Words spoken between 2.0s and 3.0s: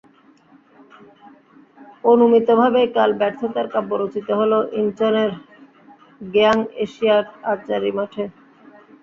অনুমিতভাবেই